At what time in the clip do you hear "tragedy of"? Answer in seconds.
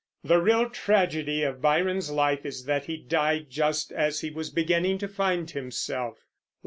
0.67-1.61